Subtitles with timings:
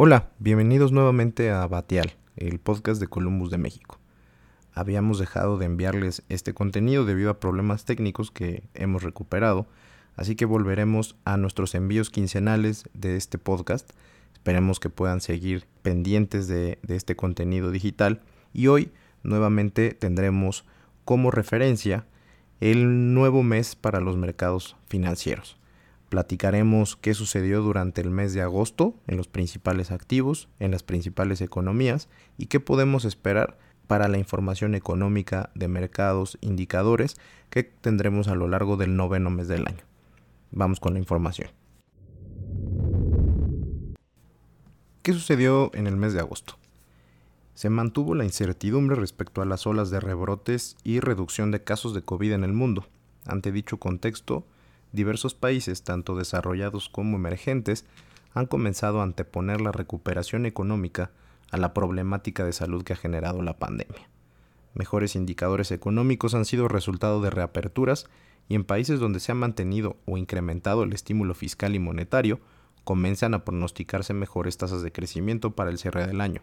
[0.00, 3.98] Hola, bienvenidos nuevamente a Batial, el podcast de Columbus de México.
[4.72, 9.66] Habíamos dejado de enviarles este contenido debido a problemas técnicos que hemos recuperado,
[10.14, 13.90] así que volveremos a nuestros envíos quincenales de este podcast.
[14.34, 18.20] Esperemos que puedan seguir pendientes de, de este contenido digital
[18.52, 18.92] y hoy
[19.24, 20.64] nuevamente tendremos
[21.04, 22.06] como referencia
[22.60, 25.58] el nuevo mes para los mercados financieros.
[26.08, 31.40] Platicaremos qué sucedió durante el mes de agosto en los principales activos, en las principales
[31.42, 32.08] economías
[32.38, 37.16] y qué podemos esperar para la información económica de mercados indicadores
[37.50, 39.84] que tendremos a lo largo del noveno mes del año.
[40.50, 41.50] Vamos con la información.
[45.02, 46.58] ¿Qué sucedió en el mes de agosto?
[47.54, 52.02] Se mantuvo la incertidumbre respecto a las olas de rebrotes y reducción de casos de
[52.02, 52.86] COVID en el mundo.
[53.26, 54.46] Ante dicho contexto,
[54.92, 57.84] diversos países, tanto desarrollados como emergentes,
[58.34, 61.10] han comenzado a anteponer la recuperación económica
[61.50, 64.08] a la problemática de salud que ha generado la pandemia.
[64.74, 68.08] Mejores indicadores económicos han sido resultado de reaperturas
[68.48, 72.40] y en países donde se ha mantenido o incrementado el estímulo fiscal y monetario,
[72.84, 76.42] comienzan a pronosticarse mejores tasas de crecimiento para el cierre del año.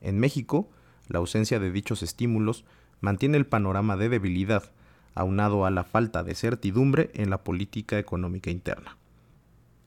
[0.00, 0.70] En México,
[1.08, 2.64] la ausencia de dichos estímulos
[3.00, 4.70] mantiene el panorama de debilidad,
[5.14, 8.96] aunado a la falta de certidumbre en la política económica interna.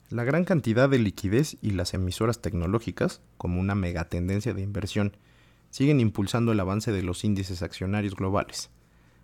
[0.10, 5.18] La gran cantidad de liquidez y las emisoras tecnológicas, como una megatendencia de inversión,
[5.72, 8.70] siguen impulsando el avance de los índices accionarios globales.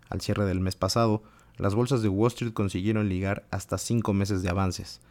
[0.09, 1.23] Al cierre del mes pasado,
[1.57, 5.01] las bolsas de Wall Street consiguieron ligar hasta cinco meses de avances.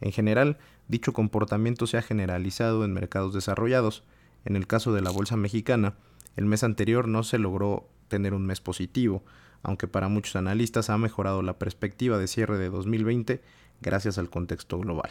[0.00, 4.02] En general, dicho comportamiento se ha generalizado en mercados desarrollados.
[4.44, 5.94] En el caso de la bolsa mexicana,
[6.36, 9.22] el mes anterior no se logró tener un mes positivo,
[9.62, 13.40] aunque para muchos analistas ha mejorado la perspectiva de cierre de 2020
[13.80, 15.10] gracias al contexto global.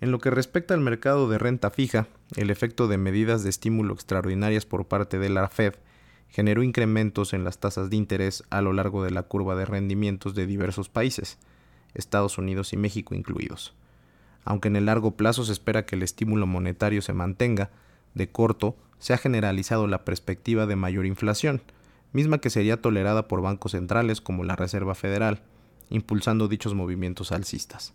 [0.00, 2.06] En lo que respecta al mercado de renta fija,
[2.36, 5.74] el efecto de medidas de estímulo extraordinarias por parte de la Fed
[6.28, 10.34] generó incrementos en las tasas de interés a lo largo de la curva de rendimientos
[10.34, 11.38] de diversos países,
[11.92, 13.74] Estados Unidos y México incluidos.
[14.44, 17.70] Aunque en el largo plazo se espera que el estímulo monetario se mantenga,
[18.14, 21.62] de corto se ha generalizado la perspectiva de mayor inflación,
[22.12, 25.42] misma que sería tolerada por bancos centrales como la Reserva Federal,
[25.88, 27.94] impulsando dichos movimientos alcistas.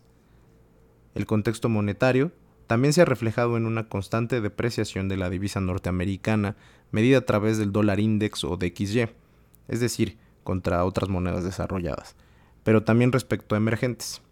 [1.14, 2.32] El contexto monetario
[2.66, 6.56] también se ha reflejado en una constante depreciación de la divisa norteamericana
[6.90, 9.08] medida a través del dólar index o DXY,
[9.68, 12.16] es decir, contra otras monedas desarrolladas,
[12.64, 14.22] pero también respecto a emergentes.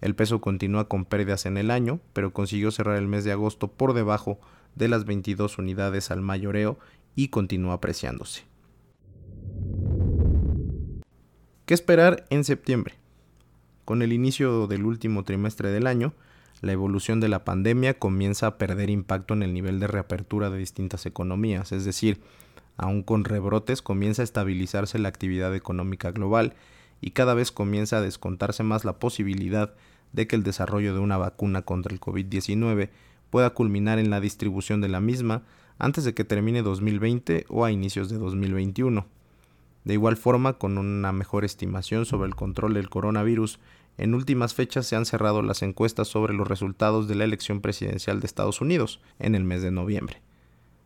[0.00, 3.68] El peso continúa con pérdidas en el año, pero consiguió cerrar el mes de agosto
[3.68, 4.38] por debajo
[4.74, 6.78] de las 22 unidades al mayoreo
[7.14, 8.44] y continúa apreciándose.
[11.66, 12.96] ¿Qué esperar en septiembre?
[13.86, 16.12] Con el inicio del último trimestre del año,
[16.60, 20.58] la evolución de la pandemia comienza a perder impacto en el nivel de reapertura de
[20.58, 22.20] distintas economías, es decir,
[22.76, 26.52] aún con rebrotes comienza a estabilizarse la actividad económica global
[27.00, 29.72] y cada vez comienza a descontarse más la posibilidad
[30.12, 32.90] de que el desarrollo de una vacuna contra el COVID-19
[33.30, 35.44] pueda culminar en la distribución de la misma
[35.78, 39.06] antes de que termine 2020 o a inicios de 2021.
[39.84, 43.60] De igual forma, con una mejor estimación sobre el control del coronavirus,
[43.96, 48.20] en últimas fechas se han cerrado las encuestas sobre los resultados de la elección presidencial
[48.20, 50.22] de Estados Unidos en el mes de noviembre,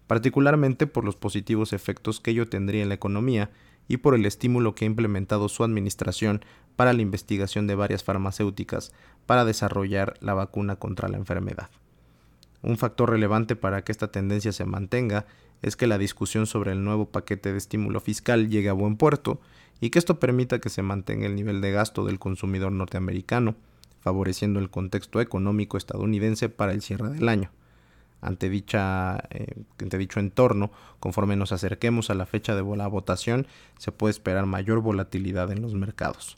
[0.07, 3.51] particularmente por los positivos efectos que ello tendría en la economía
[3.87, 6.45] y por el estímulo que ha implementado su administración
[6.77, 8.93] para la investigación de varias farmacéuticas
[9.25, 11.71] para desarrollar la vacuna contra la enfermedad.
[12.61, 15.27] Un factor relevante para que esta tendencia se mantenga
[15.63, 19.41] es que la discusión sobre el nuevo paquete de estímulo fiscal llegue a buen puerto
[19.81, 23.57] y que esto permita que se mantenga el nivel de gasto del consumidor norteamericano,
[24.01, 27.51] favoreciendo el contexto económico estadounidense para el cierre del año.
[28.21, 33.47] Ante, dicha, eh, ante dicho entorno, conforme nos acerquemos a la fecha de la votación,
[33.79, 36.37] se puede esperar mayor volatilidad en los mercados.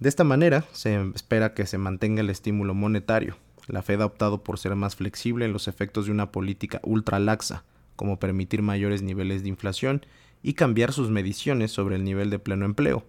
[0.00, 3.36] De esta manera, se espera que se mantenga el estímulo monetario.
[3.66, 7.18] La Fed ha optado por ser más flexible en los efectos de una política ultra
[7.18, 7.64] laxa,
[7.98, 10.06] como permitir mayores niveles de inflación
[10.40, 13.04] y cambiar sus mediciones sobre el nivel de pleno empleo.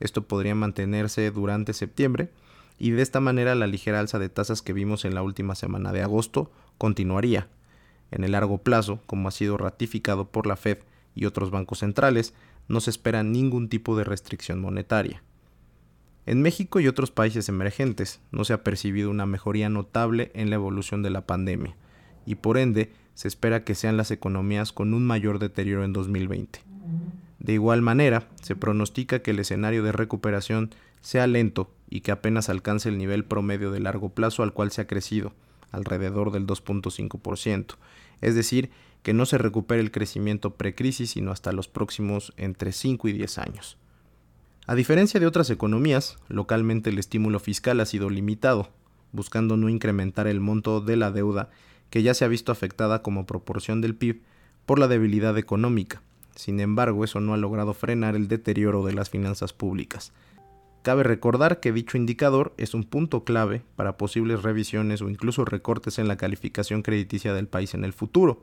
[0.00, 2.30] Esto podría mantenerse durante septiembre
[2.78, 5.92] y de esta manera la ligera alza de tasas que vimos en la última semana
[5.92, 7.48] de agosto continuaría.
[8.10, 10.78] En el largo plazo, como ha sido ratificado por la Fed
[11.14, 12.32] y otros bancos centrales,
[12.68, 15.22] no se espera ningún tipo de restricción monetaria.
[16.24, 20.56] En México y otros países emergentes no se ha percibido una mejoría notable en la
[20.56, 21.76] evolución de la pandemia,
[22.24, 26.60] y por ende se espera que sean las economías con un mayor deterioro en 2020.
[27.38, 30.70] De igual manera, se pronostica que el escenario de recuperación
[31.00, 34.80] sea lento y que apenas alcance el nivel promedio de largo plazo al cual se
[34.80, 35.32] ha crecido,
[35.72, 37.74] alrededor del 2.5%,
[38.20, 38.70] es decir,
[39.02, 43.38] que no se recupere el crecimiento precrisis sino hasta los próximos entre 5 y 10
[43.38, 43.76] años.
[44.66, 48.70] A diferencia de otras economías, localmente el estímulo fiscal ha sido limitado,
[49.10, 51.50] buscando no incrementar el monto de la deuda
[51.92, 54.22] que ya se ha visto afectada como proporción del PIB
[54.64, 56.00] por la debilidad económica.
[56.34, 60.14] Sin embargo, eso no ha logrado frenar el deterioro de las finanzas públicas.
[60.80, 65.98] Cabe recordar que dicho indicador es un punto clave para posibles revisiones o incluso recortes
[65.98, 68.42] en la calificación crediticia del país en el futuro.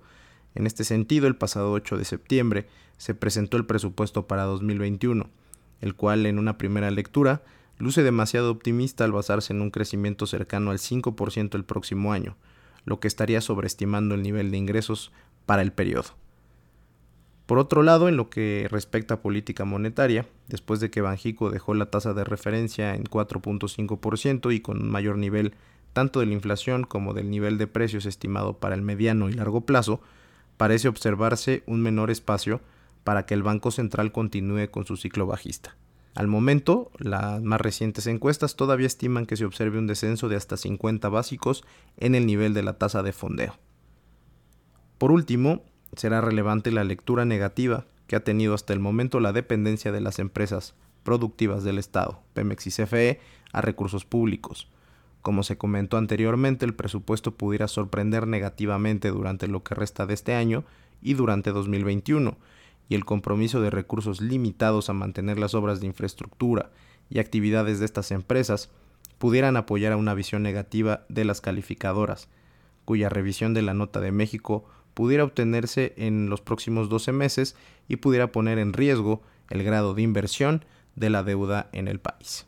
[0.53, 2.67] En este sentido, el pasado 8 de septiembre
[2.97, 5.27] se presentó el presupuesto para 2021,
[5.81, 7.41] el cual en una primera lectura
[7.79, 12.37] luce demasiado optimista al basarse en un crecimiento cercano al 5% el próximo año,
[12.89, 15.11] lo que estaría sobreestimando el nivel de ingresos
[15.45, 16.15] para el periodo.
[17.45, 21.75] Por otro lado, en lo que respecta a política monetaria, después de que Banjico dejó
[21.75, 25.53] la tasa de referencia en 4.5% y con un mayor nivel
[25.93, 29.61] tanto de la inflación como del nivel de precios estimado para el mediano y largo
[29.61, 30.01] plazo,
[30.57, 32.59] parece observarse un menor espacio
[33.03, 35.75] para que el Banco Central continúe con su ciclo bajista.
[36.19, 40.57] Al momento, las más recientes encuestas todavía estiman que se observe un descenso de hasta
[40.57, 41.63] 50 básicos
[41.95, 43.55] en el nivel de la tasa de fondeo.
[44.97, 45.63] Por último,
[45.95, 50.19] será relevante la lectura negativa que ha tenido hasta el momento la dependencia de las
[50.19, 53.21] empresas productivas del Estado, Pemex y CFE,
[53.53, 54.67] a recursos públicos.
[55.21, 60.35] Como se comentó anteriormente, el presupuesto pudiera sorprender negativamente durante lo que resta de este
[60.35, 60.65] año
[61.01, 62.35] y durante 2021,
[62.89, 66.71] y el compromiso de recursos limitados a mantener las obras de infraestructura
[67.09, 68.69] y actividades de estas empresas
[69.19, 72.29] pudieran apoyar a una visión negativa de las calificadoras,
[72.85, 77.55] cuya revisión de la nota de México pudiera obtenerse en los próximos 12 meses
[77.87, 80.65] y pudiera poner en riesgo el grado de inversión
[80.95, 82.45] de la deuda en el país.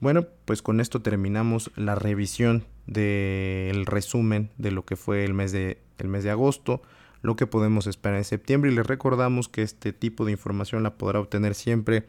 [0.00, 5.52] Bueno, pues con esto terminamos la revisión del resumen de lo que fue el mes
[5.52, 6.82] de, el mes de agosto,
[7.22, 10.94] lo que podemos esperar en septiembre y les recordamos que este tipo de información la
[10.96, 12.06] podrá obtener siempre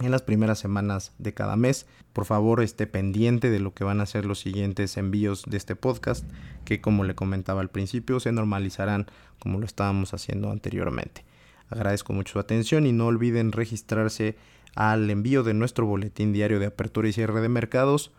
[0.00, 1.86] en las primeras semanas de cada mes.
[2.12, 5.76] Por favor, esté pendiente de lo que van a ser los siguientes envíos de este
[5.76, 6.24] podcast,
[6.64, 9.06] que como le comentaba al principio, se normalizarán
[9.40, 11.24] como lo estábamos haciendo anteriormente.
[11.68, 14.36] Agradezco mucho su atención y no olviden registrarse
[14.74, 18.12] al envío de nuestro boletín diario de apertura y cierre de mercados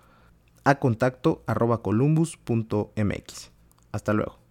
[0.66, 3.52] a contacto arroba columbus.mx.
[3.92, 4.49] Hasta luego.